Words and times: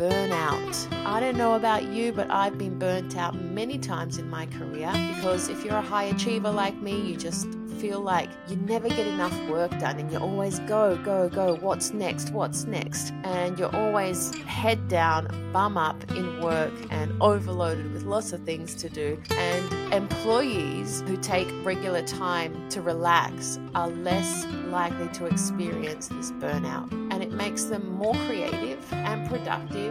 Burnout. 0.00 0.90
I 1.04 1.20
don't 1.20 1.36
know 1.36 1.56
about 1.56 1.82
you, 1.82 2.10
but 2.10 2.30
I've 2.30 2.56
been 2.56 2.78
burnt 2.78 3.18
out 3.18 3.34
many 3.34 3.76
times 3.76 4.16
in 4.16 4.30
my 4.30 4.46
career 4.46 4.90
because 5.14 5.50
if 5.50 5.62
you're 5.62 5.76
a 5.76 5.82
high 5.82 6.04
achiever 6.04 6.50
like 6.50 6.74
me, 6.76 6.98
you 6.98 7.16
just 7.16 7.46
feel 7.80 8.00
like 8.00 8.28
you 8.46 8.56
never 8.56 8.88
get 8.88 9.06
enough 9.06 9.34
work 9.48 9.70
done 9.78 9.98
and 9.98 10.12
you 10.12 10.18
always 10.18 10.58
go, 10.60 10.96
go, 10.98 11.30
go. 11.30 11.56
What's 11.56 11.92
next? 11.92 12.30
What's 12.30 12.64
next? 12.64 13.12
And 13.24 13.58
you're 13.58 13.74
always 13.74 14.34
head 14.40 14.88
down, 14.88 15.28
bum 15.52 15.78
up 15.78 16.10
in 16.10 16.40
work 16.42 16.74
and 16.90 17.10
overloaded 17.22 17.92
with 17.92 18.04
lots 18.04 18.32
of 18.32 18.42
things 18.44 18.74
to 18.76 18.90
do. 18.90 19.20
And 19.30 19.94
employees 19.94 21.02
who 21.06 21.16
take 21.16 21.48
regular 21.64 22.02
time 22.02 22.68
to 22.70 22.82
relax 22.82 23.58
are 23.74 23.88
less 23.88 24.44
likely 24.66 25.08
to 25.08 25.26
experience 25.26 26.08
this 26.08 26.32
burnout. 26.32 26.90
And 27.10 27.22
it 27.22 27.32
makes 27.32 27.64
them 27.64 27.94
more 27.94 28.14
creative 28.26 28.92
and 28.92 29.26
productive 29.28 29.89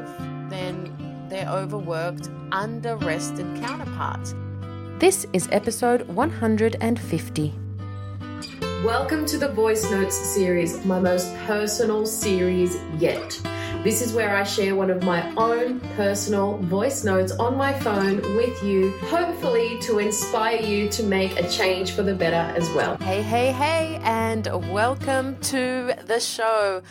than 0.49 1.27
their 1.29 1.47
overworked, 1.49 2.29
under 2.51 2.95
rested 2.97 3.45
counterparts. 3.61 4.33
This 4.99 5.25
is 5.33 5.47
episode 5.51 6.07
150. 6.07 7.53
Welcome 8.83 9.25
to 9.25 9.37
the 9.37 9.49
Voice 9.49 9.89
Notes 9.91 10.15
series, 10.15 10.85
my 10.85 10.99
most 10.99 11.35
personal 11.45 12.05
series 12.05 12.77
yet. 12.97 13.39
This 13.83 14.01
is 14.01 14.11
where 14.11 14.35
I 14.35 14.43
share 14.43 14.75
one 14.75 14.89
of 14.89 15.03
my 15.03 15.33
own 15.35 15.79
personal 15.95 16.57
voice 16.57 17.05
notes 17.05 17.31
on 17.33 17.55
my 17.55 17.71
phone 17.79 18.17
with 18.35 18.61
you, 18.61 18.91
hopefully 19.03 19.79
to 19.83 19.99
inspire 19.99 20.61
you 20.61 20.89
to 20.89 21.03
make 21.03 21.39
a 21.39 21.49
change 21.49 21.91
for 21.91 22.03
the 22.03 22.13
better 22.13 22.53
as 22.57 22.69
well. 22.71 22.97
Hey, 22.97 23.21
hey, 23.21 23.53
hey, 23.53 23.99
and 24.03 24.47
welcome 24.69 25.37
to 25.43 25.95
the 26.05 26.19
show. 26.19 26.81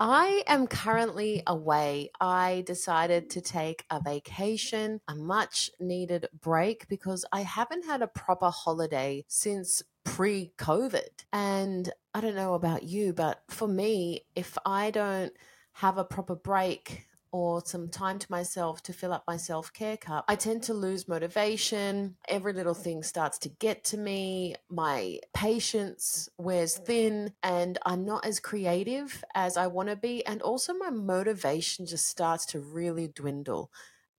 I 0.00 0.44
am 0.46 0.68
currently 0.68 1.42
away. 1.46 2.10
I 2.20 2.62
decided 2.66 3.30
to 3.30 3.40
take 3.40 3.84
a 3.90 4.00
vacation, 4.00 5.00
a 5.08 5.16
much 5.16 5.70
needed 5.80 6.28
break, 6.40 6.86
because 6.88 7.24
I 7.32 7.40
haven't 7.40 7.84
had 7.84 8.02
a 8.02 8.06
proper 8.06 8.50
holiday 8.50 9.24
since 9.26 9.82
pre 10.04 10.52
COVID. 10.56 11.24
And 11.32 11.90
I 12.14 12.20
don't 12.20 12.36
know 12.36 12.54
about 12.54 12.84
you, 12.84 13.12
but 13.12 13.42
for 13.48 13.66
me, 13.66 14.22
if 14.36 14.56
I 14.64 14.92
don't 14.92 15.32
have 15.72 15.98
a 15.98 16.04
proper 16.04 16.36
break, 16.36 17.07
or 17.30 17.62
some 17.64 17.88
time 17.88 18.18
to 18.18 18.26
myself 18.30 18.82
to 18.84 18.92
fill 18.92 19.12
up 19.12 19.24
my 19.26 19.36
self 19.36 19.72
care 19.72 19.96
cup, 19.96 20.24
I 20.28 20.36
tend 20.36 20.62
to 20.64 20.74
lose 20.74 21.08
motivation. 21.08 22.16
Every 22.28 22.52
little 22.52 22.74
thing 22.74 23.02
starts 23.02 23.38
to 23.40 23.48
get 23.48 23.84
to 23.84 23.98
me. 23.98 24.54
My 24.68 25.20
patience 25.34 26.28
wears 26.38 26.76
thin, 26.76 27.32
and 27.42 27.78
I'm 27.84 28.04
not 28.04 28.24
as 28.24 28.40
creative 28.40 29.24
as 29.34 29.56
I 29.56 29.66
want 29.66 29.88
to 29.88 29.96
be. 29.96 30.24
And 30.26 30.42
also, 30.42 30.74
my 30.74 30.90
motivation 30.90 31.86
just 31.86 32.08
starts 32.08 32.46
to 32.46 32.60
really 32.60 33.08
dwindle. 33.08 33.70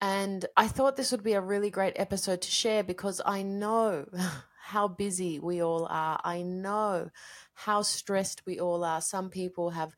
And 0.02 0.46
I 0.56 0.68
thought 0.68 0.96
this 0.96 1.12
would 1.12 1.24
be 1.24 1.34
a 1.34 1.42
really 1.42 1.70
great 1.70 1.94
episode 1.98 2.42
to 2.42 2.52
share 2.52 2.84
because 2.84 3.22
I 3.26 3.42
know 3.42 4.06
how 4.64 4.88
busy 4.88 5.40
we 5.40 5.62
all 5.62 5.88
are. 5.90 6.20
I 6.24 6.42
know 6.42 7.10
how 7.54 7.82
stressed 7.82 8.46
we 8.46 8.60
all 8.60 8.84
are. 8.84 9.02
Some 9.02 9.30
people 9.30 9.72
have 9.72 9.96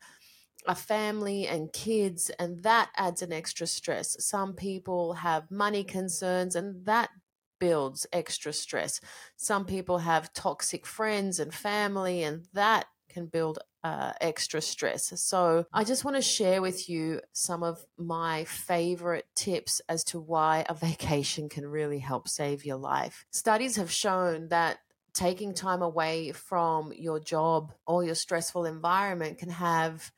a 0.66 0.74
family 0.74 1.46
and 1.46 1.72
kids, 1.72 2.30
and 2.38 2.62
that 2.62 2.90
adds 2.96 3.22
an 3.22 3.32
extra 3.32 3.66
stress. 3.66 4.16
Some 4.24 4.54
people 4.54 5.14
have 5.14 5.50
money 5.50 5.84
concerns, 5.84 6.56
and 6.56 6.84
that 6.86 7.10
builds 7.58 8.06
extra 8.12 8.52
stress. 8.52 9.00
Some 9.36 9.64
people 9.64 9.98
have 9.98 10.32
toxic 10.32 10.86
friends 10.86 11.38
and 11.38 11.54
family, 11.54 12.22
and 12.22 12.46
that 12.52 12.86
can 13.08 13.26
build 13.26 13.58
uh, 13.84 14.12
extra 14.20 14.60
stress. 14.60 15.12
So, 15.20 15.66
I 15.72 15.84
just 15.84 16.04
want 16.04 16.16
to 16.16 16.22
share 16.22 16.62
with 16.62 16.88
you 16.88 17.20
some 17.32 17.62
of 17.62 17.84
my 17.98 18.44
favorite 18.44 19.26
tips 19.34 19.80
as 19.88 20.04
to 20.04 20.20
why 20.20 20.64
a 20.68 20.74
vacation 20.88 21.48
can 21.48 21.66
really 21.66 21.98
help 21.98 22.28
save 22.28 22.64
your 22.64 22.76
life. 22.76 23.26
Studies 23.30 23.76
have 23.76 23.90
shown 23.90 24.48
that 24.48 24.78
taking 25.14 25.52
time 25.54 25.82
away 25.82 26.32
from 26.32 26.92
your 26.96 27.20
job 27.20 27.72
or 27.86 28.02
your 28.02 28.14
stressful 28.14 28.64
environment 28.64 29.38
can 29.38 29.50
have 29.50 30.10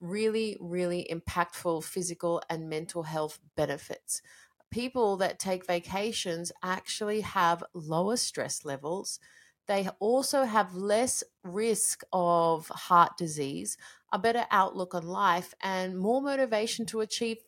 really, 0.00 0.56
really 0.60 1.06
impactful 1.10 1.84
physical 1.84 2.42
and 2.48 2.68
mental 2.68 3.04
health 3.04 3.38
benefits. 3.56 4.22
People 4.70 5.16
that 5.16 5.38
take 5.38 5.66
vacations 5.66 6.52
actually 6.62 7.22
have 7.22 7.64
lower 7.74 8.16
stress 8.16 8.64
levels. 8.64 9.18
They 9.66 9.88
also 9.98 10.44
have 10.44 10.74
less 10.74 11.22
risk 11.44 12.02
of 12.12 12.68
heart 12.68 13.16
disease, 13.16 13.76
a 14.12 14.18
better 14.18 14.46
outlook 14.50 14.94
on 14.94 15.06
life, 15.06 15.54
and 15.60 15.98
more 15.98 16.22
motivation 16.22 16.86
to 16.86 17.00
achieve 17.00 17.38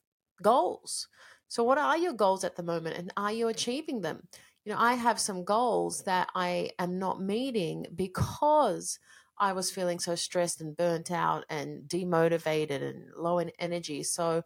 goals. 0.43 1.09
So, 1.49 1.63
what 1.65 1.79
are 1.79 1.99
your 1.99 2.13
goals 2.13 2.45
at 2.45 2.57
the 2.57 2.63
moment, 2.63 2.97
and 2.97 3.13
are 3.17 3.33
you 3.33 3.49
achieving 3.49 4.01
them? 4.01 4.29
You 4.65 4.73
know, 4.73 4.79
I 4.79 4.95
have 4.95 5.21
some 5.21 5.45
goals 5.45 6.05
that 6.05 6.29
I 6.35 6.71
am 6.79 6.99
not 6.99 7.21
meeting 7.21 7.87
because 7.95 8.99
I 9.43 9.55
was 9.55 9.73
feeling 9.73 9.99
so 9.99 10.15
stressed 10.15 10.61
and 10.61 10.77
burnt 10.77 11.11
out 11.11 11.45
and 11.51 11.89
demotivated 11.89 12.81
and 12.81 13.07
low 13.17 13.41
in 13.41 13.51
energy. 13.59 14.05
So 14.05 14.45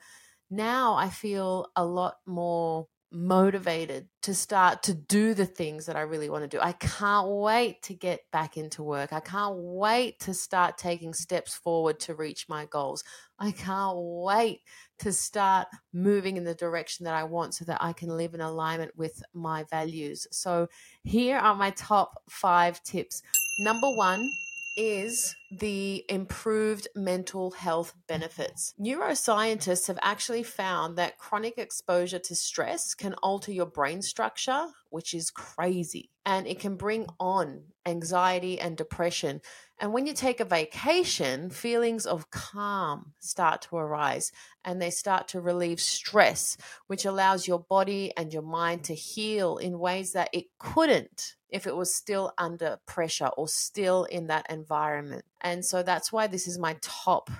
now 0.51 0.95
I 0.95 1.11
feel 1.11 1.67
a 1.77 1.85
lot 1.85 2.17
more 2.25 2.89
motivated 3.13 4.09
to 4.23 4.35
start 4.35 4.83
to 4.85 4.95
do 4.95 5.35
the 5.35 5.45
things 5.45 5.85
that 5.85 5.97
I 5.97 6.01
really 6.01 6.31
want 6.31 6.45
to 6.45 6.49
do. 6.49 6.63
I 6.63 6.73
can't 6.73 7.29
wait 7.29 7.83
to 7.83 7.95
get 7.95 8.23
back 8.33 8.57
into 8.57 8.83
work. 8.83 9.13
I 9.13 9.21
can't 9.21 9.57
wait 9.59 10.19
to 10.21 10.33
start 10.33 10.79
taking 10.79 11.13
steps 11.13 11.55
forward 11.55 12.01
to 12.01 12.15
reach 12.15 12.49
my 12.49 12.65
goals. 12.65 13.05
I 13.39 13.51
can't 13.51 13.99
wait 13.99 14.63
to 15.01 15.13
start 15.13 15.69
moving 15.93 16.39
in 16.39 16.45
the 16.45 16.55
direction 16.55 17.05
that 17.05 17.15
I 17.15 17.25
want 17.25 17.53
so 17.53 17.67
that 17.67 17.83
I 17.83 17.93
can 17.93 18.09
live 18.09 18.33
in 18.33 18.41
alignment 18.41 18.97
with 18.97 19.23
my 19.35 19.65
values. 19.65 20.27
So 20.31 20.69
here 21.05 21.37
are 21.37 21.55
my 21.55 21.69
top 21.73 22.23
five 22.31 22.83
tips. 22.83 23.23
Number 23.61 23.91
one, 23.91 24.31
is 24.77 25.37
the 25.51 26.05
improved 26.09 26.89
mental 26.95 27.53
health 27.53 27.95
benefits. 28.07 28.75
Neuroscientists 28.81 29.87
have 29.87 29.99
actually 30.03 30.43
found 30.43 30.97
that 30.97 31.19
chronic 31.19 31.59
exposure 31.59 32.19
to 32.19 32.35
stress 32.35 32.95
can 32.95 33.15
alter 33.23 33.53
your 33.53 33.67
brain 33.67 34.03
structure, 34.03 34.67
which 34.91 35.15
is 35.15 35.31
crazy, 35.31 36.11
and 36.25 36.47
it 36.47 36.59
can 36.59 36.77
bring 36.77 37.07
on 37.21 37.63
anxiety 37.87 38.59
and 38.61 38.77
depression. 38.77 39.41
And 39.79 39.93
when 39.93 40.07
you 40.07 40.15
take 40.15 40.41
a 40.41 40.45
vacation, 40.45 41.51
feelings 41.51 42.07
of 42.07 42.31
calm 42.31 43.13
start 43.21 43.63
to 43.63 43.77
arise 43.77 44.33
and 44.65 44.81
they 44.81 44.91
start 44.91 45.29
to 45.29 45.41
relieve 45.41 45.81
stress, 45.81 46.57
which 46.87 47.05
allows 47.05 47.47
your 47.47 47.61
body 47.61 48.13
and 48.17 48.33
your 48.33 48.43
mind 48.43 48.85
to 48.85 48.95
heal 48.95 49.59
in 49.59 49.79
ways 49.79 50.13
that 50.13 50.31
it 50.33 50.47
couldn't 50.59 51.37
if 51.49 51.67
it 51.67 51.77
was 51.77 51.95
still 51.95 52.33
under 52.39 52.79
pressure 52.87 53.29
or 53.37 53.49
still 53.49 54.05
in 54.05 54.27
that 54.27 54.47
environment. 54.51 55.25
And 55.41 55.65
so 55.65 55.83
that's 55.83 56.13
why 56.13 56.27
this 56.27 56.47
is 56.47 56.59
my 56.59 56.77
top 56.83 57.31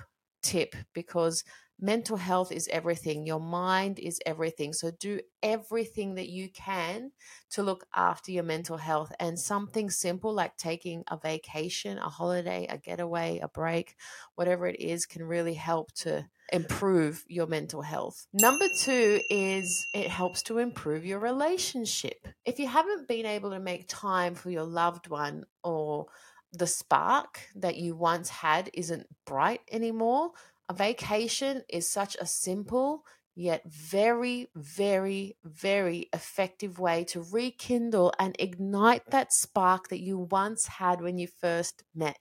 tip 0.41 0.75
because 0.93 1.43
mental 1.79 2.17
health 2.17 2.51
is 2.51 2.67
everything. 2.71 3.25
Your 3.25 3.39
mind 3.39 3.99
is 3.99 4.19
everything. 4.25 4.73
So 4.73 4.91
do 4.99 5.19
everything 5.43 6.15
that 6.15 6.29
you 6.29 6.49
can 6.49 7.11
to 7.51 7.63
look 7.63 7.85
after 7.95 8.31
your 8.31 8.43
mental 8.43 8.77
health. 8.77 9.11
And 9.19 9.39
something 9.39 9.89
simple 9.89 10.33
like 10.33 10.57
taking 10.57 11.03
a 11.09 11.17
vacation, 11.17 11.97
a 11.97 12.09
holiday, 12.09 12.65
a 12.69 12.77
getaway, 12.77 13.39
a 13.41 13.47
break, 13.47 13.95
whatever 14.35 14.67
it 14.67 14.79
is, 14.79 15.05
can 15.05 15.23
really 15.23 15.53
help 15.53 15.91
to 15.93 16.25
improve 16.51 17.23
your 17.27 17.45
mental 17.45 17.81
health. 17.81 18.25
Number 18.33 18.67
two 18.79 19.19
is 19.29 19.85
it 19.93 20.07
helps 20.07 20.43
to 20.43 20.59
improve 20.59 21.05
your 21.05 21.19
relationship. 21.19 22.27
If 22.45 22.57
you 22.57 22.67
haven't 22.67 23.07
been 23.07 23.25
able 23.25 23.51
to 23.51 23.59
make 23.59 23.85
time 23.87 24.33
for 24.33 24.49
your 24.49 24.63
loved 24.63 25.09
one 25.09 25.43
or 25.63 26.07
the 26.53 26.67
spark 26.67 27.39
that 27.55 27.77
you 27.77 27.95
once 27.95 28.29
had 28.29 28.69
isn't 28.73 29.07
bright 29.25 29.61
anymore, 29.71 30.31
a 30.69 30.73
vacation 30.73 31.63
is 31.69 31.89
such 31.89 32.15
a 32.19 32.25
simple 32.25 33.03
yet 33.35 33.61
very, 33.67 34.47
very, 34.55 35.37
very 35.43 36.09
effective 36.11 36.79
way 36.79 37.03
to 37.03 37.21
rekindle 37.21 38.11
and 38.17 38.35
ignite 38.39 39.03
that 39.11 39.31
spark 39.31 39.89
that 39.89 40.01
you 40.01 40.17
once 40.17 40.65
had 40.65 41.01
when 41.01 41.19
you 41.19 41.27
first 41.27 41.83
met. 41.93 42.17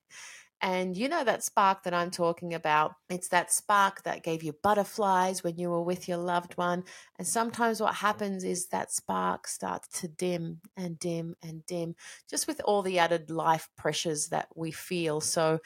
And 0.63 0.97
you 0.97 1.09
know 1.09 1.23
that 1.23 1.45
spark 1.45 1.83
that 1.83 1.95
I'm 1.95 2.11
talking 2.11 2.55
about. 2.55 2.95
It's 3.11 3.29
that 3.29 3.53
spark 3.53 4.03
that 4.05 4.23
gave 4.23 4.43
you 4.43 4.55
butterflies 4.63 5.45
when 5.45 5.59
you 5.59 5.71
were 5.71 5.83
with 5.83 6.09
your 6.09 6.19
loved 6.19 6.57
one. 6.57 6.85
And 7.19 7.27
sometimes 7.27 7.81
what 7.81 7.97
happens 7.97 8.43
is 8.43 8.69
that 8.69 8.91
spark 8.91 9.47
starts 9.49 10.01
to 10.01 10.09
dim 10.09 10.61
and 10.77 10.99
dim 10.99 11.37
and 11.43 11.65
dim, 11.67 11.95
just 12.29 12.47
with 12.47 12.61
all 12.65 12.83
the 12.83 12.99
added 12.99 13.31
life 13.31 13.69
pressures 13.77 14.29
that 14.29 14.49
we 14.57 14.71
feel. 14.71 15.21
So 15.21 15.61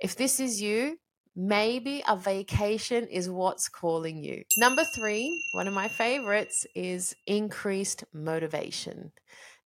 if 0.00 0.16
this 0.16 0.38
is 0.38 0.62
you, 0.62 0.98
Maybe 1.38 2.02
a 2.08 2.16
vacation 2.16 3.06
is 3.08 3.28
what's 3.28 3.68
calling 3.68 4.24
you. 4.24 4.42
Number 4.56 4.84
three, 4.84 5.38
one 5.52 5.68
of 5.68 5.74
my 5.74 5.86
favorites, 5.86 6.66
is 6.74 7.14
increased 7.26 8.04
motivation. 8.14 9.12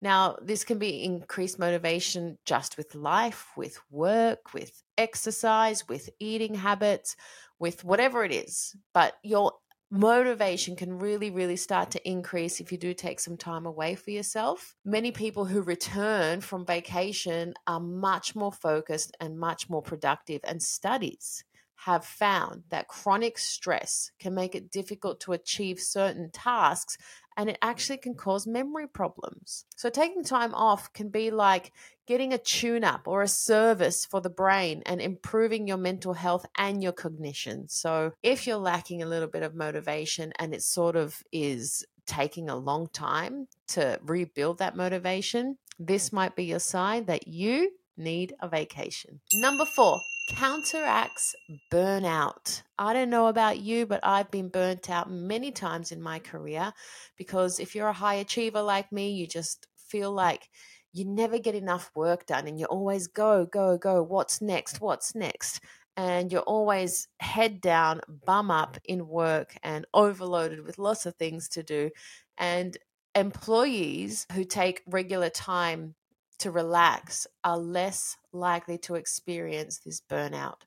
Now, 0.02 0.36
this 0.40 0.64
can 0.64 0.78
be 0.78 1.04
increased 1.04 1.58
motivation 1.58 2.38
just 2.44 2.76
with 2.76 2.94
life, 2.94 3.48
with 3.56 3.78
work, 3.90 4.54
with 4.54 4.82
exercise, 4.96 5.86
with 5.88 6.08
eating 6.18 6.54
habits, 6.54 7.16
with 7.58 7.84
whatever 7.84 8.24
it 8.24 8.32
is. 8.32 8.74
But 8.94 9.14
your 9.22 9.52
motivation 9.90 10.76
can 10.76 10.98
really, 10.98 11.30
really 11.30 11.56
start 11.56 11.90
to 11.90 12.08
increase 12.08 12.60
if 12.60 12.70
you 12.72 12.78
do 12.78 12.94
take 12.94 13.20
some 13.20 13.36
time 13.36 13.66
away 13.66 13.94
for 13.94 14.10
yourself. 14.10 14.74
Many 14.84 15.10
people 15.12 15.44
who 15.44 15.62
return 15.62 16.40
from 16.40 16.64
vacation 16.64 17.54
are 17.66 17.80
much 17.80 18.34
more 18.34 18.52
focused 18.52 19.16
and 19.20 19.38
much 19.38 19.68
more 19.68 19.82
productive, 19.82 20.40
and 20.44 20.62
studies 20.62 21.44
have 21.84 22.04
found 22.04 22.62
that 22.68 22.88
chronic 22.88 23.38
stress 23.38 24.12
can 24.18 24.34
make 24.34 24.54
it 24.54 24.70
difficult 24.70 25.18
to 25.18 25.32
achieve 25.32 25.80
certain 25.80 26.30
tasks 26.30 26.98
and 27.36 27.48
it 27.48 27.58
actually 27.62 27.98
can 27.98 28.14
cause 28.14 28.46
memory 28.46 28.86
problems. 28.86 29.64
So, 29.76 29.90
taking 29.90 30.24
time 30.24 30.54
off 30.54 30.92
can 30.92 31.08
be 31.08 31.30
like 31.30 31.72
getting 32.06 32.32
a 32.32 32.38
tune 32.38 32.84
up 32.84 33.06
or 33.06 33.22
a 33.22 33.28
service 33.28 34.04
for 34.04 34.20
the 34.20 34.30
brain 34.30 34.82
and 34.86 35.00
improving 35.00 35.68
your 35.68 35.76
mental 35.76 36.14
health 36.14 36.44
and 36.56 36.82
your 36.82 36.92
cognition. 36.92 37.68
So, 37.68 38.12
if 38.22 38.46
you're 38.46 38.56
lacking 38.56 39.02
a 39.02 39.06
little 39.06 39.28
bit 39.28 39.42
of 39.42 39.54
motivation 39.54 40.32
and 40.38 40.54
it 40.54 40.62
sort 40.62 40.96
of 40.96 41.22
is 41.32 41.84
taking 42.06 42.50
a 42.50 42.56
long 42.56 42.88
time 42.88 43.46
to 43.68 44.00
rebuild 44.02 44.58
that 44.58 44.76
motivation, 44.76 45.58
this 45.78 46.12
might 46.12 46.34
be 46.36 46.44
your 46.44 46.58
sign 46.58 47.04
that 47.06 47.28
you 47.28 47.70
need 47.96 48.34
a 48.40 48.48
vacation. 48.48 49.20
Number 49.34 49.64
four, 49.64 50.00
counteracts 50.30 51.34
burnout. 51.72 52.62
I 52.78 52.92
don't 52.92 53.10
know 53.10 53.26
about 53.26 53.58
you, 53.58 53.84
but 53.84 54.00
I've 54.02 54.30
been 54.30 54.48
burnt 54.48 54.88
out 54.88 55.10
many 55.10 55.50
times 55.50 55.90
in 55.92 56.00
my 56.00 56.20
career 56.20 56.72
because 57.16 57.58
if 57.58 57.74
you're 57.74 57.88
a 57.88 57.92
high 57.92 58.14
achiever 58.14 58.62
like 58.62 58.90
me, 58.92 59.10
you 59.10 59.26
just 59.26 59.66
feel 59.76 60.12
like 60.12 60.48
you 60.92 61.04
never 61.04 61.38
get 61.38 61.54
enough 61.54 61.90
work 61.94 62.26
done 62.26 62.46
and 62.46 62.58
you 62.58 62.66
always 62.66 63.08
go, 63.08 63.44
go, 63.46 63.76
go. 63.76 64.02
What's 64.02 64.40
next? 64.40 64.80
What's 64.80 65.14
next? 65.14 65.60
And 65.96 66.30
you're 66.30 66.42
always 66.42 67.08
head 67.18 67.60
down, 67.60 68.00
bum 68.24 68.50
up 68.50 68.78
in 68.84 69.08
work 69.08 69.56
and 69.62 69.84
overloaded 69.92 70.64
with 70.64 70.78
lots 70.78 71.06
of 71.06 71.16
things 71.16 71.48
to 71.50 71.62
do. 71.62 71.90
And 72.38 72.76
employees 73.14 74.26
who 74.32 74.44
take 74.44 74.82
regular 74.86 75.28
time 75.28 75.96
to 76.40 76.50
relax 76.50 77.26
are 77.44 77.58
less 77.58 78.16
likely 78.32 78.78
to 78.78 78.94
experience 78.96 79.78
this 79.78 80.00
burnout. 80.00 80.62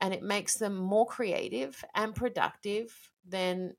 And 0.00 0.14
it 0.14 0.22
makes 0.22 0.56
them 0.56 0.76
more 0.76 1.06
creative 1.06 1.84
and 1.94 2.14
productive 2.14 3.10
than 3.26 3.74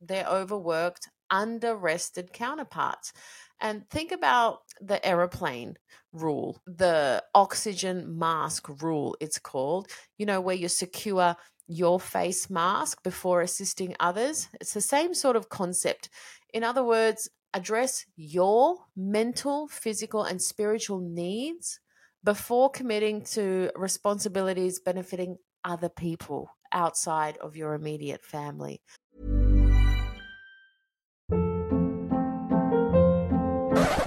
their 0.00 0.26
overworked, 0.26 1.08
under 1.30 1.76
rested 1.76 2.32
counterparts. 2.32 3.12
And 3.60 3.88
think 3.88 4.10
about 4.10 4.60
the 4.80 5.04
aeroplane 5.06 5.76
rule, 6.12 6.60
the 6.66 7.22
oxygen 7.34 8.18
mask 8.18 8.68
rule, 8.82 9.16
it's 9.20 9.38
called, 9.38 9.88
you 10.18 10.26
know, 10.26 10.40
where 10.40 10.56
you 10.56 10.68
secure 10.68 11.36
your 11.66 12.00
face 12.00 12.50
mask 12.50 13.02
before 13.04 13.42
assisting 13.42 13.94
others. 14.00 14.48
It's 14.60 14.74
the 14.74 14.80
same 14.80 15.14
sort 15.14 15.36
of 15.36 15.48
concept. 15.48 16.08
In 16.52 16.64
other 16.64 16.82
words, 16.82 17.28
address 17.54 18.04
your 18.16 18.76
mental, 18.96 19.68
physical, 19.68 20.24
and 20.24 20.40
spiritual 20.40 21.00
needs 21.00 21.80
before 22.22 22.70
committing 22.70 23.22
to 23.22 23.70
responsibilities 23.74 24.80
benefiting 24.80 25.36
other 25.64 25.88
people 25.88 26.50
outside 26.72 27.36
of 27.38 27.56
your 27.56 27.74
immediate 27.74 28.24
family. 28.24 28.80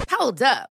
Hold 0.09 0.41
up. 0.41 0.72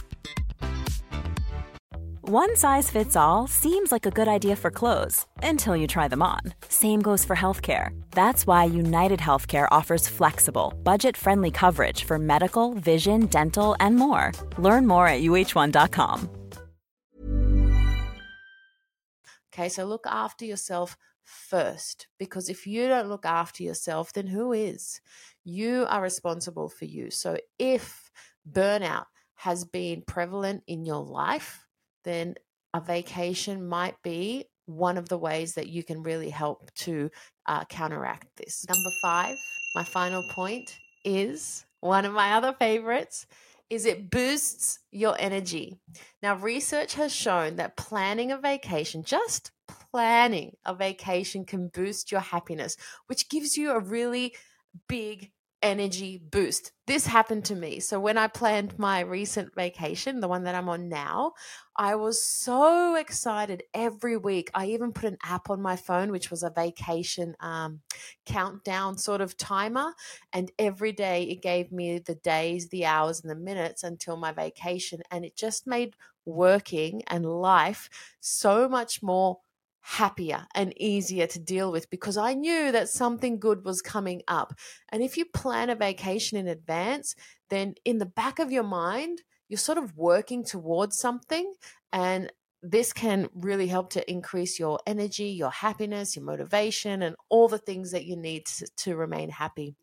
One 2.33 2.55
size 2.55 2.89
fits 2.89 3.17
all 3.17 3.45
seems 3.45 3.91
like 3.91 4.05
a 4.05 4.09
good 4.09 4.29
idea 4.29 4.55
for 4.55 4.71
clothes 4.71 5.25
until 5.43 5.75
you 5.75 5.85
try 5.85 6.07
them 6.07 6.21
on. 6.21 6.39
Same 6.69 7.01
goes 7.01 7.25
for 7.25 7.35
healthcare. 7.35 7.89
That's 8.11 8.47
why 8.47 8.63
United 8.63 9.19
Healthcare 9.19 9.67
offers 9.69 10.07
flexible, 10.07 10.73
budget 10.81 11.17
friendly 11.17 11.51
coverage 11.51 12.05
for 12.05 12.17
medical, 12.17 12.73
vision, 12.75 13.25
dental, 13.25 13.75
and 13.81 13.97
more. 13.97 14.31
Learn 14.57 14.87
more 14.87 15.09
at 15.09 15.23
uh1.com. 15.23 16.29
Okay, 19.53 19.67
so 19.67 19.83
look 19.83 20.05
after 20.07 20.45
yourself 20.45 20.95
first 21.25 22.07
because 22.17 22.47
if 22.47 22.65
you 22.65 22.87
don't 22.87 23.09
look 23.09 23.25
after 23.25 23.61
yourself, 23.61 24.13
then 24.13 24.27
who 24.27 24.53
is? 24.53 25.01
You 25.43 25.85
are 25.89 26.01
responsible 26.01 26.69
for 26.69 26.85
you. 26.85 27.11
So 27.11 27.35
if 27.59 28.09
burnout 28.49 29.07
has 29.35 29.65
been 29.65 30.03
prevalent 30.07 30.63
in 30.65 30.85
your 30.85 31.03
life, 31.03 31.67
then 32.03 32.35
a 32.73 32.81
vacation 32.81 33.67
might 33.67 33.95
be 34.03 34.45
one 34.65 34.97
of 34.97 35.09
the 35.09 35.17
ways 35.17 35.55
that 35.55 35.67
you 35.67 35.83
can 35.83 36.03
really 36.03 36.29
help 36.29 36.71
to 36.75 37.09
uh, 37.45 37.65
counteract 37.65 38.27
this. 38.37 38.65
Number 38.69 38.91
five, 39.01 39.35
my 39.75 39.83
final 39.83 40.23
point 40.31 40.77
is 41.03 41.65
one 41.81 42.05
of 42.05 42.13
my 42.13 42.33
other 42.33 42.53
favorites 42.53 43.25
is 43.69 43.85
it 43.85 44.09
boosts 44.09 44.79
your 44.91 45.15
energy. 45.17 45.79
Now 46.21 46.35
research 46.35 46.93
has 46.95 47.13
shown 47.13 47.55
that 47.55 47.77
planning 47.77 48.31
a 48.31 48.37
vacation, 48.37 49.03
just 49.03 49.51
planning 49.91 50.57
a 50.65 50.75
vacation 50.75 51.45
can 51.45 51.69
boost 51.69 52.11
your 52.11 52.19
happiness, 52.19 52.75
which 53.07 53.29
gives 53.29 53.55
you 53.55 53.71
a 53.71 53.79
really 53.79 54.35
big 54.89 55.31
energy 55.61 56.17
boost. 56.17 56.71
This 56.87 57.05
happened 57.05 57.45
to 57.45 57.55
me. 57.55 57.79
So 57.79 57.99
when 57.99 58.17
I 58.17 58.27
planned 58.27 58.77
my 58.77 59.01
recent 59.01 59.55
vacation, 59.55 60.19
the 60.19 60.27
one 60.27 60.43
that 60.43 60.55
I'm 60.55 60.69
on 60.69 60.89
now, 60.89 61.33
I 61.75 61.95
was 61.95 62.23
so 62.23 62.95
excited 62.95 63.63
every 63.73 64.17
week. 64.17 64.51
I 64.53 64.67
even 64.67 64.91
put 64.91 65.05
an 65.05 65.17
app 65.23 65.49
on 65.49 65.61
my 65.61 65.75
phone, 65.75 66.11
which 66.11 66.29
was 66.29 66.43
a 66.43 66.49
vacation 66.49 67.35
um, 67.39 67.81
countdown 68.25 68.97
sort 68.97 69.21
of 69.21 69.37
timer. 69.37 69.93
And 70.33 70.51
every 70.59 70.91
day 70.91 71.23
it 71.23 71.41
gave 71.41 71.71
me 71.71 71.99
the 71.99 72.15
days, 72.15 72.69
the 72.69 72.85
hours, 72.85 73.21
and 73.21 73.29
the 73.29 73.35
minutes 73.35 73.83
until 73.83 74.17
my 74.17 74.31
vacation. 74.31 75.01
And 75.11 75.23
it 75.23 75.35
just 75.35 75.67
made 75.67 75.95
working 76.25 77.03
and 77.07 77.25
life 77.25 77.89
so 78.19 78.67
much 78.67 79.01
more 79.01 79.39
happier 79.81 80.45
and 80.55 80.73
easier 80.79 81.27
to 81.27 81.39
deal 81.39 81.71
with 81.71 81.89
because 81.89 82.17
I 82.17 82.33
knew 82.33 82.71
that 82.71 82.89
something 82.89 83.39
good 83.39 83.65
was 83.65 83.81
coming 83.81 84.21
up. 84.27 84.53
And 84.89 85.03
if 85.03 85.17
you 85.17 85.25
plan 85.25 85.69
a 85.69 85.75
vacation 85.75 86.37
in 86.37 86.47
advance, 86.47 87.15
then 87.49 87.75
in 87.83 87.97
the 87.97 88.05
back 88.05 88.39
of 88.39 88.51
your 88.51 88.63
mind, 88.63 89.23
you're 89.49 89.57
sort 89.57 89.77
of 89.77 89.97
working 89.97 90.45
towards 90.45 90.97
something. 90.97 91.51
And 91.91 92.31
this 92.63 92.93
can 92.93 93.27
really 93.33 93.67
help 93.67 93.89
to 93.91 94.11
increase 94.11 94.59
your 94.59 94.79
energy, 94.85 95.29
your 95.29 95.49
happiness, 95.49 96.15
your 96.15 96.23
motivation, 96.23 97.01
and 97.01 97.15
all 97.27 97.47
the 97.47 97.57
things 97.57 97.91
that 97.91 98.05
you 98.05 98.15
need 98.15 98.45
to, 98.45 98.67
to 98.77 98.95
remain 98.95 99.29
happy. 99.29 99.75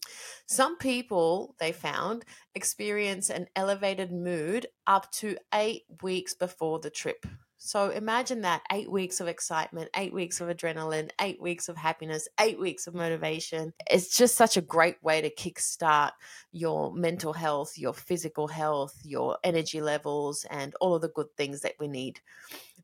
Some 0.46 0.78
people, 0.78 1.56
they 1.58 1.72
found, 1.72 2.24
experience 2.54 3.30
an 3.30 3.48
elevated 3.56 4.12
mood 4.12 4.68
up 4.86 5.10
to 5.12 5.36
eight 5.52 5.82
weeks 6.02 6.34
before 6.34 6.78
the 6.78 6.90
trip. 6.90 7.26
So 7.60 7.90
imagine 7.90 8.42
that 8.42 8.62
eight 8.72 8.90
weeks 8.90 9.20
of 9.20 9.26
excitement, 9.26 9.90
eight 9.96 10.14
weeks 10.14 10.40
of 10.40 10.48
adrenaline, 10.48 11.10
eight 11.20 11.42
weeks 11.42 11.68
of 11.68 11.76
happiness, 11.76 12.28
eight 12.40 12.58
weeks 12.58 12.86
of 12.86 12.94
motivation. 12.94 13.72
It's 13.90 14.16
just 14.16 14.36
such 14.36 14.56
a 14.56 14.62
great 14.62 15.02
way 15.02 15.20
to 15.20 15.30
kickstart 15.34 16.12
your 16.52 16.94
mental 16.94 17.32
health, 17.32 17.76
your 17.76 17.92
physical 17.92 18.46
health, 18.46 18.96
your 19.02 19.38
energy 19.42 19.80
levels, 19.80 20.46
and 20.50 20.72
all 20.80 20.94
of 20.94 21.02
the 21.02 21.08
good 21.08 21.36
things 21.36 21.60
that 21.62 21.74
we 21.80 21.88
need. 21.88 22.20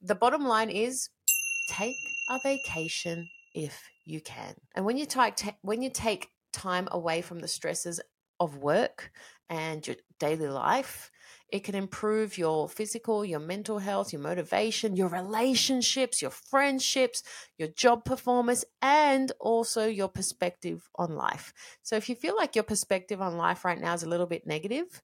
The 0.02 0.16
bottom 0.16 0.44
line 0.44 0.70
is 0.70 1.08
take 1.68 1.96
a 2.28 2.40
vacation 2.42 3.28
if 3.54 3.80
you 4.04 4.20
can. 4.20 4.54
And 4.74 4.84
when 4.84 4.96
you 4.96 5.06
take, 5.06 5.54
when 5.62 5.82
you 5.82 5.90
take 5.90 6.28
time 6.52 6.88
away 6.90 7.22
from 7.22 7.38
the 7.38 7.48
stresses 7.48 8.00
of 8.40 8.56
work 8.56 9.12
and 9.48 9.86
your 9.86 9.96
daily 10.18 10.48
life, 10.48 11.12
it 11.54 11.62
can 11.62 11.76
improve 11.76 12.36
your 12.36 12.68
physical, 12.68 13.24
your 13.24 13.38
mental 13.38 13.78
health, 13.78 14.12
your 14.12 14.20
motivation, 14.20 14.96
your 14.96 15.06
relationships, 15.06 16.20
your 16.20 16.32
friendships, 16.32 17.22
your 17.58 17.68
job 17.68 18.04
performance, 18.04 18.64
and 18.82 19.30
also 19.38 19.86
your 19.86 20.08
perspective 20.08 20.90
on 20.96 21.14
life. 21.14 21.52
So, 21.84 21.94
if 21.94 22.08
you 22.08 22.16
feel 22.16 22.34
like 22.34 22.56
your 22.56 22.64
perspective 22.64 23.22
on 23.22 23.36
life 23.36 23.64
right 23.64 23.80
now 23.80 23.94
is 23.94 24.02
a 24.02 24.08
little 24.08 24.26
bit 24.26 24.48
negative, 24.48 25.00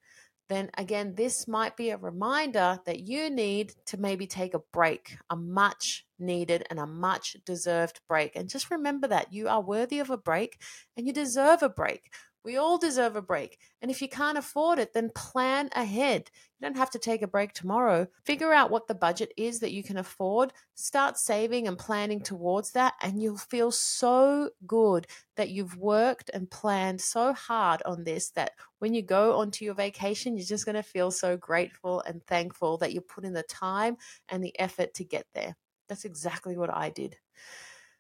then 0.49 0.71
again, 0.77 1.15
this 1.15 1.47
might 1.47 1.77
be 1.77 1.91
a 1.91 1.97
reminder 1.97 2.81
that 2.85 2.99
you 2.99 3.31
need 3.31 3.73
to 3.87 3.97
maybe 3.97 4.27
take 4.27 4.53
a 4.53 4.63
break, 4.73 5.19
a 5.31 5.37
much 5.37 6.05
needed 6.19 6.67
and 6.69 6.81
a 6.81 6.87
much 6.87 7.37
deserved 7.47 8.01
break. 8.09 8.35
And 8.35 8.49
just 8.49 8.73
remember 8.73 9.07
that 9.07 9.33
you 9.33 9.47
are 9.47 9.63
worthy 9.63 10.01
of 10.01 10.11
a 10.11 10.19
break 10.19 10.61
and 10.97 11.07
you 11.07 11.13
deserve 11.13 11.63
a 11.63 11.69
break. 11.69 12.11
We 12.45 12.57
all 12.57 12.79
deserve 12.79 13.17
a 13.17 13.23
break. 13.23 13.59
And 13.83 13.91
if 13.91 14.01
you 14.01 14.09
can't 14.09 14.39
afford 14.39 14.79
it, 14.79 14.95
then 14.95 15.11
plan 15.15 15.69
ahead. 15.73 16.31
You 16.59 16.67
don't 16.67 16.77
have 16.77 16.91
to 16.91 16.99
take 16.99 17.21
a 17.23 17.29
break 17.29 17.53
tomorrow. 17.53 18.07
Figure 18.25 18.53
out 18.53 18.71
what 18.71 18.87
the 18.87 18.95
budget 18.95 19.33
is 19.37 19.61
that 19.61 19.73
you 19.73 19.83
can 19.83 19.99
afford. 19.99 20.53
Start 20.75 21.19
saving 21.19 21.69
and 21.69 21.79
planning 21.79 22.21
towards 22.23 22.73
that. 22.73 22.95
And 23.03 23.23
you'll 23.23 23.37
feel 23.37 23.71
so 23.71 24.51
good 24.67 25.07
that 25.37 25.51
you've 25.51 25.77
worked 25.77 26.31
and 26.33 26.51
planned 26.51 27.01
so 27.01 27.35
hard 27.35 27.83
on 27.85 28.05
this 28.05 28.31
that 28.31 28.53
when 28.79 28.95
you 28.95 29.03
go 29.03 29.39
onto 29.39 29.65
your 29.65 29.75
vacation, 29.75 30.37
you're 30.37 30.47
just 30.47 30.65
going 30.65 30.77
to 30.77 30.83
feel 30.83 31.11
so 31.11 31.37
grateful 31.37 32.01
and 32.07 32.25
thankful 32.27 32.79
that 32.79 32.95
you 32.95 33.03
put 33.03 33.25
in 33.25 33.35
the 33.35 33.43
time 33.43 33.97
and 34.31 34.43
the 34.43 34.59
effort 34.59 34.95
to 34.95 35.05
get 35.05 35.27
there. 35.35 35.57
That's 35.89 36.07
exactly 36.07 36.57
what 36.57 36.75
I 36.75 36.89
did. 36.89 37.17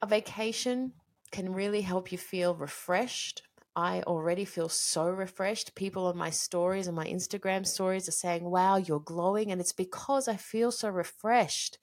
A 0.00 0.06
vacation 0.06 0.92
can 1.30 1.52
really 1.52 1.80
help 1.80 2.10
you 2.10 2.18
feel 2.18 2.54
refreshed 2.54 3.42
I 3.80 4.02
already 4.02 4.44
feel 4.44 4.68
so 4.68 5.08
refreshed. 5.08 5.74
People 5.74 6.06
on 6.06 6.16
my 6.16 6.28
stories 6.28 6.86
and 6.86 6.94
my 6.94 7.06
Instagram 7.06 7.66
stories 7.66 8.06
are 8.08 8.12
saying, 8.12 8.44
Wow, 8.44 8.76
you're 8.76 9.00
glowing. 9.00 9.50
And 9.50 9.60
it's 9.60 9.72
because 9.72 10.28
I 10.28 10.36
feel 10.36 10.70
so 10.70 10.90
refreshed. 10.90 11.78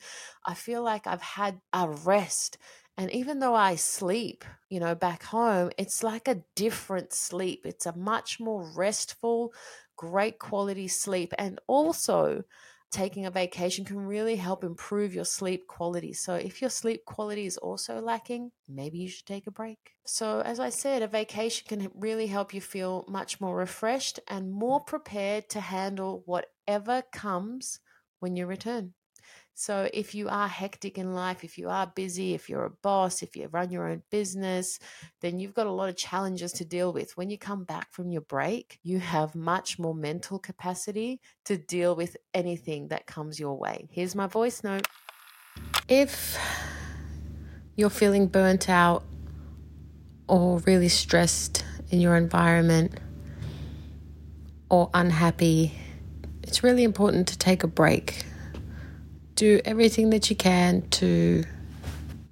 I 0.45 0.53
feel 0.53 0.83
like 0.83 1.07
I've 1.07 1.23
had 1.23 1.59
a 1.73 1.89
rest. 1.89 2.59
And 2.99 3.11
even 3.11 3.39
though 3.39 3.55
I 3.55 3.75
sleep, 3.75 4.45
you 4.69 4.79
know, 4.79 4.93
back 4.93 5.23
home, 5.23 5.71
it's 5.77 6.03
like 6.03 6.27
a 6.27 6.43
different 6.55 7.13
sleep. 7.13 7.61
It's 7.65 7.87
a 7.87 7.97
much 7.97 8.39
more 8.39 8.71
restful, 8.75 9.53
great 9.95 10.37
quality 10.37 10.87
sleep. 10.87 11.33
And 11.39 11.59
also, 11.67 12.43
taking 12.91 13.25
a 13.25 13.31
vacation 13.31 13.85
can 13.85 13.99
really 13.99 14.35
help 14.37 14.63
improve 14.63 15.13
your 15.13 15.25
sleep 15.25 15.67
quality. 15.67 16.13
So, 16.13 16.35
if 16.35 16.61
your 16.61 16.69
sleep 16.69 17.05
quality 17.05 17.45
is 17.45 17.57
also 17.57 18.01
lacking, 18.01 18.51
maybe 18.67 18.97
you 18.99 19.09
should 19.09 19.25
take 19.25 19.47
a 19.47 19.51
break. 19.51 19.95
So, 20.05 20.41
as 20.41 20.59
I 20.59 20.69
said, 20.69 21.01
a 21.03 21.07
vacation 21.07 21.67
can 21.67 21.91
really 21.93 22.27
help 22.27 22.53
you 22.53 22.61
feel 22.61 23.05
much 23.07 23.39
more 23.39 23.55
refreshed 23.55 24.19
and 24.27 24.51
more 24.51 24.79
prepared 24.79 25.49
to 25.49 25.61
handle 25.61 26.23
whatever 26.25 27.03
comes 27.11 27.79
when 28.19 28.35
you 28.35 28.47
return. 28.47 28.95
So, 29.59 29.89
if 29.91 30.13
you 30.13 30.29
are 30.29 30.47
hectic 30.47 30.99
in 30.99 31.15
life, 31.15 31.43
if 31.43 31.57
you 31.57 31.67
are 31.67 31.91
busy, 31.95 32.35
if 32.35 32.47
you're 32.47 32.65
a 32.65 32.69
boss, 32.69 33.23
if 33.23 33.35
you 33.35 33.47
run 33.47 33.71
your 33.71 33.87
own 33.89 34.03
business, 34.11 34.77
then 35.21 35.39
you've 35.39 35.55
got 35.55 35.65
a 35.65 35.71
lot 35.71 35.89
of 35.89 35.97
challenges 35.97 36.51
to 36.53 36.63
deal 36.63 36.93
with. 36.93 37.17
When 37.17 37.31
you 37.31 37.39
come 37.39 37.63
back 37.63 37.91
from 37.91 38.11
your 38.11 38.21
break, 38.21 38.77
you 38.83 38.99
have 38.99 39.33
much 39.33 39.79
more 39.79 39.95
mental 39.95 40.37
capacity 40.37 41.21
to 41.45 41.57
deal 41.57 41.95
with 41.95 42.17
anything 42.35 42.89
that 42.89 43.07
comes 43.07 43.39
your 43.39 43.57
way. 43.57 43.87
Here's 43.89 44.13
my 44.13 44.27
voice 44.27 44.63
note. 44.63 44.87
If 45.89 46.37
you're 47.75 47.89
feeling 47.89 48.27
burnt 48.27 48.69
out 48.69 49.05
or 50.27 50.59
really 50.67 50.89
stressed 50.89 51.65
in 51.89 51.99
your 51.99 52.15
environment 52.15 52.99
or 54.69 54.91
unhappy, 54.93 55.73
it's 56.43 56.61
really 56.61 56.83
important 56.83 57.27
to 57.29 57.39
take 57.39 57.63
a 57.63 57.67
break 57.67 58.23
do 59.37 59.61
everything 59.63 60.09
that 60.09 60.29
you 60.29 60.35
can 60.35 60.81
to 60.89 61.43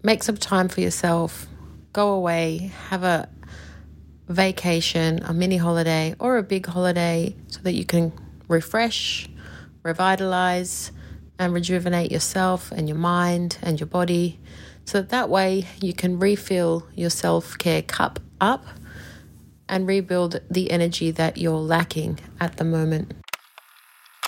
make 0.04 0.24
some 0.24 0.36
time 0.36 0.68
for 0.68 0.82
yourself, 0.82 1.48
go 1.94 2.14
away, 2.14 2.72
have 2.90 3.04
a 3.04 3.30
vacation, 4.28 5.22
a 5.24 5.34
mini 5.34 5.58
holiday, 5.58 6.16
or 6.20 6.38
a 6.38 6.44
big 6.44 6.66
holiday 6.66 7.36
so 7.48 7.62
that 7.62 7.74
you 7.74 7.86
can 7.86 8.12
refresh, 8.48 9.30
revitalize, 9.84 10.92
and 11.38 11.54
rejuvenate 11.54 12.12
yourself 12.12 12.72
and 12.72 12.90
your 12.90 12.98
mind 12.98 13.58
and 13.62 13.80
your 13.80 13.88
body 13.88 14.40
so 14.86 15.00
that 15.00 15.10
that 15.10 15.30
way 15.30 15.68
you 15.82 15.94
can 15.94 16.18
refill 16.18 16.88
your 16.96 17.10
self 17.10 17.58
care 17.58 17.84
cup 17.84 18.20
up 18.42 18.66
and 19.70 19.88
rebuild 19.88 20.42
the 20.50 20.72
energy 20.72 21.12
that 21.12 21.38
you're 21.38 21.54
lacking 21.54 22.20
at 22.40 22.58
the 22.58 22.64
moment. 22.64 23.14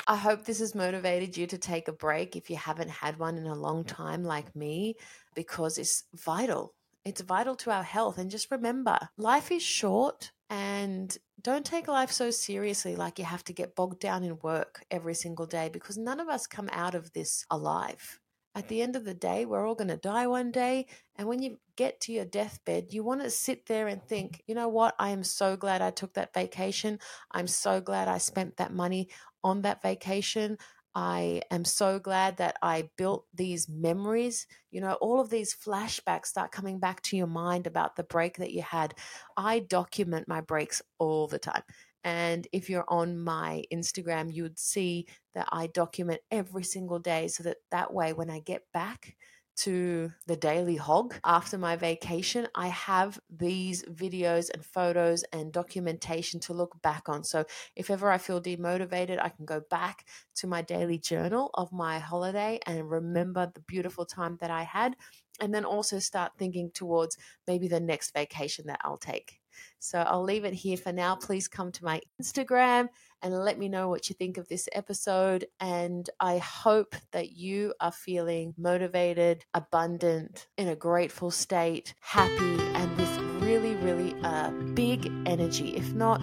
I 0.10 0.16
hope 0.16 0.46
this 0.46 0.60
has 0.60 0.74
motivated 0.74 1.36
you 1.36 1.48
to 1.48 1.58
take 1.58 1.90
a 1.90 1.94
break 1.94 2.38
if 2.38 2.50
you 2.50 2.56
haven't 2.56 2.90
had 2.90 3.20
one 3.20 3.38
in 3.38 3.46
a 3.46 3.54
long 3.54 3.84
time, 3.84 4.24
like 4.24 4.56
me, 4.56 4.96
because 5.36 5.78
it's 5.78 6.06
vital. 6.16 6.74
It's 7.04 7.20
vital 7.20 7.56
to 7.58 7.72
our 7.72 7.84
health. 7.84 8.18
And 8.18 8.32
just 8.32 8.50
remember, 8.50 8.98
life 9.18 9.52
is 9.52 9.62
short 9.62 10.32
and 10.50 11.16
don't 11.42 11.66
take 11.66 11.90
life 11.90 12.12
so 12.12 12.32
seriously 12.32 12.96
like 12.96 13.20
you 13.20 13.26
have 13.26 13.44
to 13.46 13.54
get 13.54 13.76
bogged 13.76 14.00
down 14.00 14.24
in 14.24 14.40
work 14.42 14.86
every 14.90 15.14
single 15.14 15.46
day 15.46 15.70
because 15.72 15.98
none 15.98 16.22
of 16.22 16.30
us 16.30 16.48
come 16.48 16.70
out 16.72 16.96
of 16.96 17.12
this 17.12 17.46
alive. 17.52 18.20
At 18.58 18.70
the 18.70 18.82
end 18.82 18.96
of 18.96 19.06
the 19.06 19.14
day, 19.14 19.46
we're 19.46 19.68
all 19.68 19.76
going 19.76 19.90
to 19.90 19.98
die 19.98 20.26
one 20.26 20.50
day. 20.50 20.88
And 21.16 21.28
when 21.28 21.44
you 21.44 21.60
get 21.76 22.02
to 22.02 22.12
your 22.12 22.26
deathbed, 22.26 22.92
you 22.92 23.04
want 23.04 23.22
to 23.22 23.30
sit 23.30 23.68
there 23.68 23.88
and 23.88 24.02
think, 24.02 24.42
you 24.48 24.56
know 24.56 24.68
what? 24.68 24.96
I 24.98 25.10
am 25.10 25.24
so 25.24 25.56
glad 25.56 25.84
I 25.84 25.92
took 25.92 26.16
that 26.16 26.34
vacation. 26.34 26.98
I'm 27.30 27.46
so 27.46 27.82
glad 27.82 28.08
I 28.08 28.18
spent 28.18 28.58
that 28.58 28.74
money 28.74 29.10
on 29.44 29.62
that 29.63 29.82
vacation. 29.82 30.58
I 30.96 31.41
am 31.51 31.63
so 31.63 32.00
glad 32.00 32.38
that 32.38 32.58
I 32.62 32.89
built 32.98 33.25
these 33.34 33.70
memories. 33.70 34.48
You 34.72 34.82
know, 34.82 34.94
all 34.94 35.20
of 35.20 35.29
these 35.29 35.56
flashbacks 35.56 36.25
start 36.27 36.51
coming 36.51 36.79
back 36.79 37.01
to 37.03 37.17
your 37.17 37.27
mind 37.27 37.67
about 37.67 37.96
the 37.96 38.03
break 38.03 38.38
that 38.38 38.51
you 38.51 38.63
had. 38.63 38.96
I 39.36 39.60
document 39.60 40.27
my 40.27 40.41
breaks 40.41 40.82
all 40.98 41.27
the 41.27 41.38
time. 41.39 41.62
And 42.03 42.48
if 42.53 42.70
you're 42.70 42.86
on 42.88 43.20
my 43.24 43.63
Instagram, 43.72 44.34
you 44.34 44.44
would 44.44 44.58
see 44.58 45.08
that 45.36 45.48
I 45.51 45.67
document 45.67 46.22
every 46.32 46.63
single 46.63 47.00
day 47.00 47.27
so 47.27 47.44
that 47.44 47.58
that 47.70 47.94
way 47.94 48.13
when 48.13 48.29
I 48.29 48.39
get 48.39 48.63
back, 48.74 49.17
to 49.58 50.12
the 50.28 50.36
Daily 50.36 50.76
Hog 50.76 51.16
after 51.24 51.58
my 51.58 51.76
vacation, 51.76 52.48
I 52.56 52.68
have 52.68 53.20
these 53.30 53.84
videos 53.84 54.50
and 54.54 54.64
photos 54.66 55.24
and 55.34 55.52
documentation 55.52 56.40
to 56.42 56.54
look 56.54 56.82
back 56.82 57.10
on. 57.10 57.24
So 57.24 57.46
if 57.76 57.90
ever 57.90 58.12
I 58.12 58.18
feel 58.18 58.42
demotivated, 58.42 59.20
I 59.22 59.30
can 59.30 59.46
go 59.46 59.62
back 59.70 60.06
to 60.36 60.48
my 60.48 60.62
daily 60.62 61.00
journal 61.00 61.50
of 61.54 61.72
my 61.72 62.00
holiday 62.00 62.60
and 62.66 62.90
remember 62.90 63.52
the 63.54 63.62
beautiful 63.62 64.06
time 64.06 64.38
that 64.42 64.52
I 64.52 64.64
had. 64.64 64.96
And 65.39 65.53
then 65.53 65.65
also 65.65 66.00
start 66.00 66.34
thinking 66.38 66.72
towards 66.72 67.17
maybe 67.48 67.67
the 67.67 67.79
next 67.79 68.13
vacation 68.13 68.67
that 68.67 68.82
I'll 68.84 68.98
take. 68.98 69.39
So 69.79 70.00
I'll 70.00 70.24
leave 70.24 70.46
it 70.46 70.53
here 70.53 70.77
for 70.77 70.91
now. 70.91 71.15
Please 71.15 71.48
come 71.48 71.72
to 71.74 71.86
my 71.86 72.01
Instagram 72.22 72.89
and 73.22 73.34
let 73.34 73.58
me 73.58 73.70
know 73.70 73.89
what 73.89 74.10
you 74.10 74.15
think 74.15 74.38
of 74.38 74.48
this 74.48 74.67
episode. 74.72 75.46
And 75.60 76.10
I 76.20 76.38
hope 76.38 76.96
that 77.12 77.32
you 77.32 77.74
are 77.79 77.91
feeling 77.91 78.53
motivated, 78.58 79.46
abundant, 79.53 80.48
in 80.58 80.67
a 80.67 80.75
grateful 80.75 81.32
state, 81.32 81.94
happy, 82.00 82.62
and 82.74 82.98
with 82.98 83.17
really, 83.41 83.75
really 83.75 84.15
uh, 84.24 84.51
big 84.74 85.12
energy. 85.25 85.75
If 85.75 85.94
not, 85.94 86.22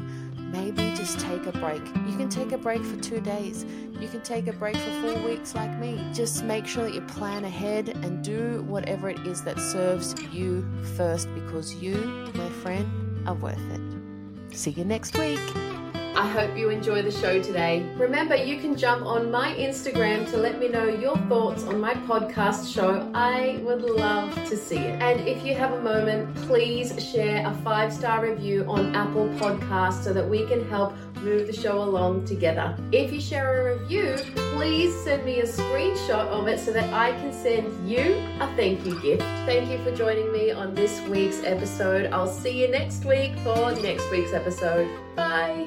maybe 0.54 0.96
just 0.96 1.18
take 1.18 1.44
a 1.46 1.52
break. 1.52 1.84
You 2.08 2.16
can 2.16 2.28
take 2.28 2.52
a 2.52 2.58
break 2.58 2.82
for 2.84 2.96
two 3.00 3.20
days. 3.20 3.66
You 4.00 4.08
can 4.08 4.22
take 4.22 4.46
a 4.46 4.52
break 4.52 4.76
for 4.76 4.90
four 5.02 5.28
weeks, 5.28 5.54
like 5.54 5.76
me. 5.78 6.00
Just 6.14 6.44
make 6.44 6.66
sure 6.66 6.84
that 6.84 6.94
you 6.94 7.00
plan 7.02 7.44
ahead 7.44 7.88
and 7.88 8.22
do 8.22 8.62
whatever 8.62 9.08
it 9.08 9.18
is 9.26 9.42
that 9.42 9.58
serves 9.58 10.14
you 10.32 10.64
first 10.96 11.28
because 11.34 11.74
you, 11.74 11.96
my 12.34 12.48
friend, 12.62 13.28
are 13.28 13.34
worth 13.34 13.58
it. 13.72 14.56
See 14.56 14.70
you 14.70 14.84
next 14.84 15.18
week. 15.18 15.40
I 16.16 16.28
hope 16.28 16.56
you 16.56 16.70
enjoy 16.70 17.02
the 17.02 17.10
show 17.10 17.42
today. 17.42 17.84
Remember, 17.96 18.36
you 18.36 18.60
can 18.60 18.76
jump 18.76 19.04
on 19.04 19.30
my 19.30 19.52
Instagram 19.54 20.30
to 20.30 20.36
let 20.36 20.60
me 20.60 20.68
know 20.68 20.84
your 20.84 21.16
thoughts 21.28 21.64
on 21.64 21.80
my 21.80 21.94
podcast 21.94 22.72
show. 22.72 23.10
I 23.14 23.60
would 23.62 23.82
love 23.82 24.32
to 24.48 24.56
see 24.56 24.76
it. 24.76 25.02
And 25.02 25.26
if 25.26 25.44
you 25.44 25.54
have 25.54 25.72
a 25.72 25.82
moment, 25.82 26.34
please 26.46 26.94
share 27.04 27.44
a 27.46 27.52
five 27.64 27.92
star 27.92 28.22
review 28.22 28.64
on 28.68 28.94
Apple 28.94 29.28
Podcasts 29.40 30.04
so 30.04 30.12
that 30.12 30.28
we 30.28 30.46
can 30.46 30.68
help 30.68 30.94
move 31.16 31.46
the 31.46 31.52
show 31.52 31.82
along 31.82 32.26
together. 32.26 32.76
If 32.92 33.12
you 33.12 33.20
share 33.20 33.72
a 33.72 33.78
review, 33.78 34.16
please 34.54 34.94
send 35.02 35.24
me 35.24 35.40
a 35.40 35.46
screenshot 35.46 36.26
of 36.28 36.46
it 36.46 36.60
so 36.60 36.72
that 36.72 36.92
I 36.92 37.12
can 37.12 37.32
send 37.32 37.88
you 37.88 38.14
a 38.40 38.46
thank 38.54 38.84
you 38.86 39.00
gift. 39.00 39.22
Thank 39.46 39.70
you 39.70 39.82
for 39.82 39.96
joining 39.96 40.30
me 40.32 40.52
on 40.52 40.74
this 40.74 41.00
week's 41.08 41.42
episode. 41.42 42.12
I'll 42.12 42.32
see 42.32 42.60
you 42.60 42.68
next 42.68 43.04
week 43.04 43.32
for 43.38 43.72
next 43.82 44.08
week's 44.10 44.32
episode. 44.32 44.88
Bye. 45.16 45.66